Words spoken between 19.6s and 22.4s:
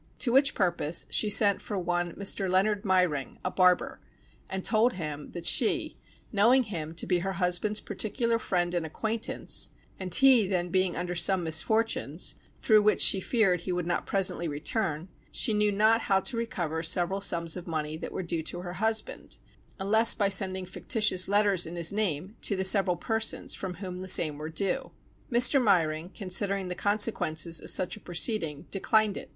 unless by sending fictitious letters in his name,